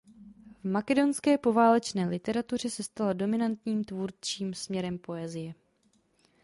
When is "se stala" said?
2.69-3.13